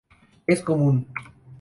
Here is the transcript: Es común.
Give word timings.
Es 0.47 0.63
común. 0.63 1.05